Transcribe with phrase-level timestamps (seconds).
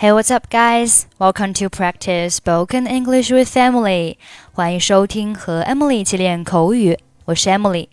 [0.00, 1.06] Hey, what's up, guys?
[1.18, 4.16] Welcome to practice spoken English with Emily.
[4.50, 6.98] 欢迎收听和 Emily 一起练口语。
[7.26, 7.88] 我是 Emily。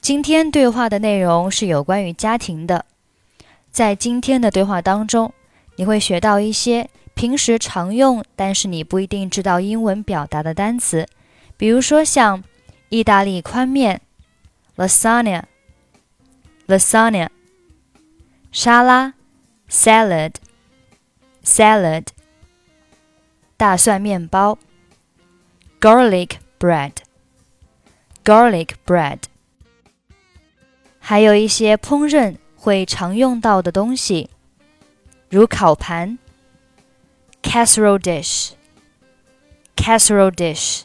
[0.00, 2.86] 今天对话的内容是有关于家庭的。
[3.70, 5.34] 在今天的对话当中，
[5.76, 11.06] 你会学到一些平时常用，但是你不一定知道英文表达的单词，
[11.58, 12.42] 比如说像
[12.88, 14.00] 意大利宽面
[14.78, 17.28] （lasagna），lasagna，
[18.52, 19.14] 沙拉
[19.68, 22.06] （salad），salad，
[23.56, 24.58] 大蒜面包
[25.80, 29.20] （garlic bread），garlic bread。
[30.98, 34.30] 还有一些烹饪会常用到的东西，
[35.28, 36.18] 如烤盘。
[37.42, 38.50] casserole dish,
[39.74, 40.82] casserole dish.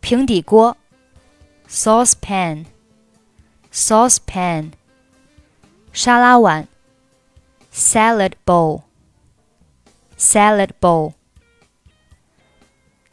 [0.00, 0.76] 平底锅
[1.68, 2.66] saucepan,
[3.72, 4.72] saucepan.
[5.92, 6.66] 沙拉碗
[7.70, 8.82] salad bowl,
[10.16, 11.14] salad bowl.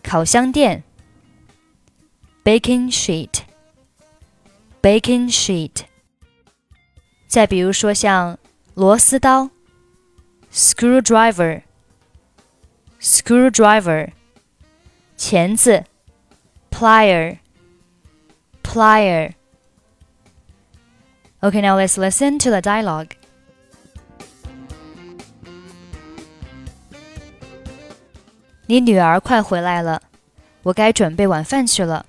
[0.01, 0.83] 烤箱垫
[2.43, 3.41] baking sheet,
[4.81, 5.83] baking sheet.
[7.27, 8.39] 再比如说像
[8.73, 9.49] 螺丝刀
[10.51, 11.63] screwdriver
[12.99, 14.11] screwdriver，
[15.17, 15.83] 钳子
[16.71, 17.39] ，plier
[18.63, 19.38] plier。
[21.40, 23.08] Okay, now let's listen to the dialogue.
[28.66, 30.00] 你女儿快回来了，
[30.62, 32.06] 我该准备晚饭去了。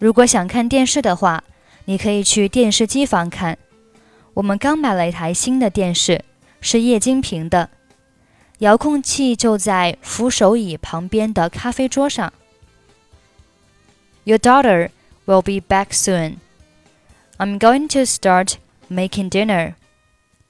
[0.00, 1.44] 如果想看电视的话，
[1.84, 3.56] 你可以去电视机房看。
[4.34, 6.24] 我们刚买了一台新的电视，
[6.60, 7.70] 是液晶屏的。
[8.58, 12.32] 遥控器就在扶手椅旁边的咖啡桌上。
[14.24, 14.90] Your daughter
[15.26, 16.38] will be back soon.
[17.38, 19.76] I'm going to start making dinner.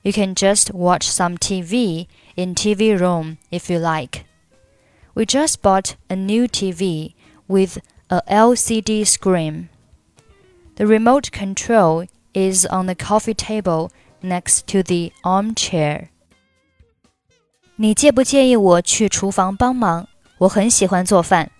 [0.02, 4.26] You can just watch some TV in TV room if you like.
[5.14, 7.14] We just bought a new TV
[7.48, 7.78] with
[8.10, 9.68] a LCD screen.
[10.76, 13.90] The remote control is on the coffee table
[14.22, 16.08] next to the armchair.
[17.76, 20.06] 你介不介意我去厨房帮忙？
[20.38, 21.50] 我很喜欢做饭。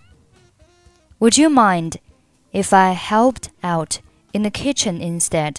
[1.19, 1.95] Would you mind
[2.51, 3.99] if I helped out
[4.33, 5.57] in the kitchen instead?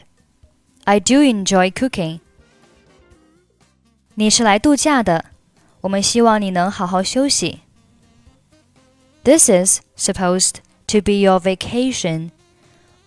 [0.84, 2.20] I do enjoy cooking.
[4.14, 5.26] 你是来度假的，
[5.82, 7.60] 我们希望你能好好休息。
[9.24, 12.30] This is supposed to be your vacation.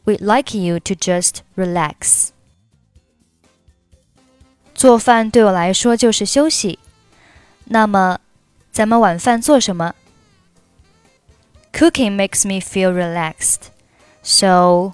[0.06, 2.30] We'd like you to just relax.
[4.76, 6.80] 做饭对我来说就是休息。
[7.66, 8.20] 那么，
[8.72, 9.94] 咱们晚饭做什么？
[11.72, 13.70] Cooking makes me feel relaxed.
[14.24, 14.94] So,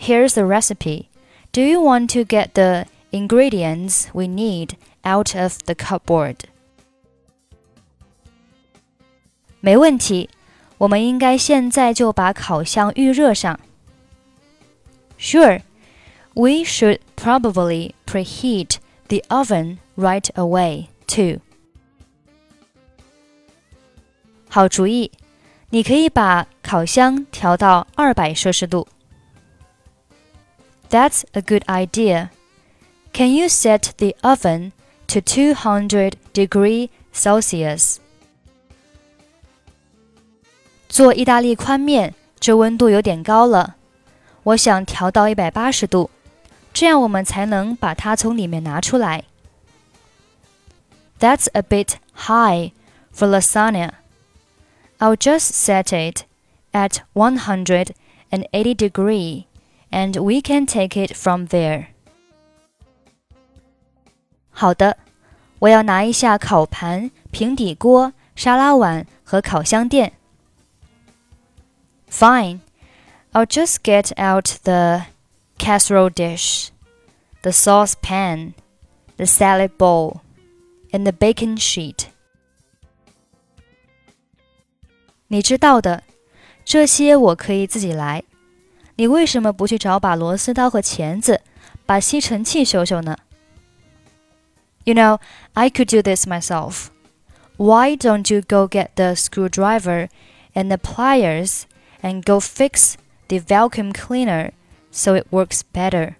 [0.00, 1.08] Here's the recipe.
[1.52, 6.36] Do you want to get the ingredients we need out of the cupboard?
[9.60, 10.28] 没问题，
[10.78, 13.58] 我们应该现在就把烤箱预热上。
[15.18, 15.62] Sure,
[16.34, 18.76] we should probably preheat
[19.08, 21.40] the oven right away, too.
[24.48, 25.10] 好主意，
[25.70, 28.86] 你可以把烤箱调到二百摄氏度。
[30.90, 32.30] That's a good idea.
[33.12, 34.72] Can you set the oven
[35.08, 37.96] to 200 degree Celsius?
[40.88, 43.76] 做意大利宽面，这温度有点高了，
[44.44, 46.10] 我想调到一百八十度，
[46.72, 49.24] 这样我们才能把它从里面拿出来。
[51.18, 52.72] That's a bit high
[53.14, 53.92] for lasagna.
[54.98, 56.24] I'll just set it
[56.72, 57.94] at 180
[58.74, 59.44] degree
[59.90, 61.86] and we can take it from there.
[64.50, 64.96] 好的，
[65.58, 70.12] 我要拿一下烤盘、平底锅、沙拉碗和烤箱垫。
[72.10, 72.60] Fine,
[73.32, 75.06] I'll just get out the
[75.58, 76.68] casserole dish,
[77.42, 78.54] the saucepan,
[79.16, 80.20] the salad bowl,
[80.90, 82.06] and the baking sheet.
[85.28, 86.04] 你知道的，
[86.64, 88.22] 这些我可以自己来。
[88.96, 91.42] 你为什么不去找把螺丝刀和钳子，
[91.84, 93.18] 把吸尘器修修呢
[94.84, 95.18] You know,
[95.52, 96.86] I could do this myself.
[97.56, 100.08] Why don't you go get the screwdriver
[100.54, 101.62] and the pliers
[102.02, 102.94] and go fix
[103.28, 104.52] the vacuum cleaner
[104.90, 106.14] so it works better?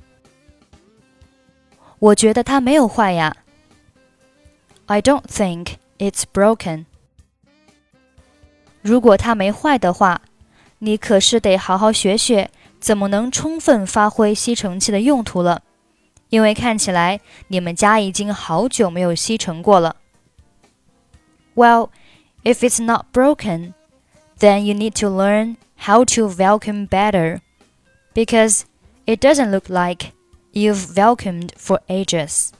[1.99, 3.37] 我觉得它没有坏呀。
[4.87, 6.85] I don't think it's broken.
[8.83, 10.21] 如果它没坏的话，
[10.79, 12.51] 你可是得好好学学
[12.81, 15.63] 怎么能充分发挥吸尘器的用途了，
[16.29, 19.97] 因为看起来你们家已经好久没有吸尘过了。
[21.55, 21.91] Well,
[22.45, 23.73] if it's not broken,
[24.39, 27.41] then you need to learn how to vacuum better,
[28.15, 28.63] because
[29.07, 30.13] it doesn't look like
[30.53, 32.51] you've vacuumed for ages.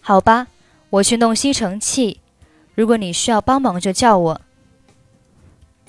[0.00, 0.46] 好吧，
[0.90, 2.20] 我去弄吸尘器。
[2.74, 4.40] 如果你需要帮忙，就叫我。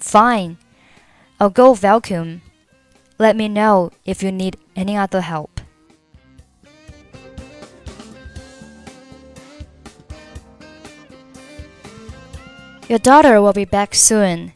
[0.02, 0.58] Fine,
[1.41, 2.43] I'll go vacuum.
[3.17, 5.61] Let me know if you need any other help.
[12.89, 14.53] Your daughter will be back soon.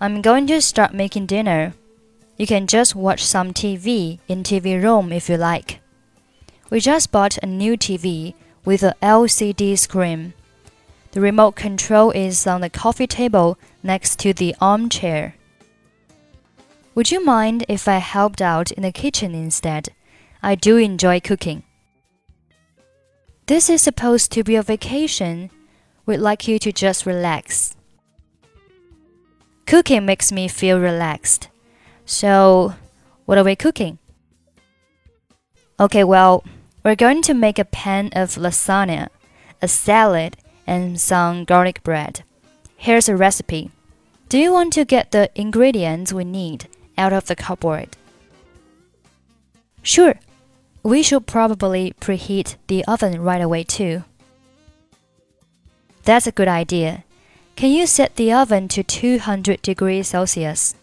[0.00, 1.74] I'm going to start making dinner.
[2.38, 5.80] You can just watch some TV in TV room if you like.
[6.70, 10.32] We just bought a new TV with a LCD screen.
[11.10, 15.34] The remote control is on the coffee table next to the armchair.
[16.94, 19.88] Would you mind if I helped out in the kitchen instead?
[20.42, 21.62] I do enjoy cooking.
[23.46, 25.50] This is supposed to be a vacation.
[26.04, 27.74] We'd like you to just relax.
[29.64, 31.48] Cooking makes me feel relaxed.
[32.04, 32.74] So,
[33.24, 33.98] what are we cooking?
[35.80, 36.44] Okay, well,
[36.84, 39.08] we're going to make a pan of lasagna,
[39.62, 40.36] a salad,
[40.66, 42.22] and some garlic bread.
[42.76, 43.70] Here's a recipe.
[44.28, 46.68] Do you want to get the ingredients we need
[47.02, 47.96] out of the cupboard?
[49.82, 50.14] Sure.
[50.84, 54.04] We should probably preheat the oven right away too.
[56.04, 57.04] That's a good idea.
[57.56, 60.74] Can you set the oven to 200 degrees Celsius?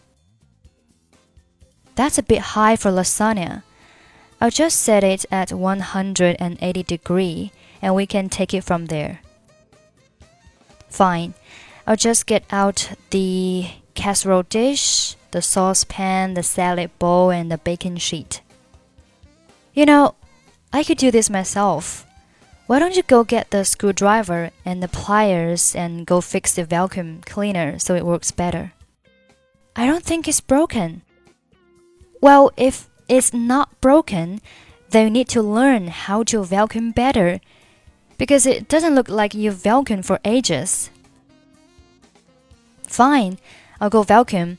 [1.96, 3.62] That's a bit high for lasagna.
[4.40, 7.52] I'll just set it at 180 degree
[7.82, 9.20] and we can take it from there.
[10.88, 11.34] Fine.
[11.86, 17.96] I'll just get out the casserole dish, the saucepan, the salad bowl, and the baking
[17.96, 18.40] sheet.
[19.74, 20.14] You know,
[20.72, 22.06] I could do this myself.
[22.66, 27.20] Why don't you go get the screwdriver and the pliers and go fix the vacuum
[27.26, 28.72] cleaner so it works better?
[29.74, 31.02] I don't think it's broken.
[32.20, 34.40] Well, if it's not broken,
[34.90, 37.40] then you need to learn how to vacuum better
[38.18, 40.90] because it doesn't look like you've vacuumed for ages.
[42.86, 43.38] Fine,
[43.80, 44.58] I'll go vacuum.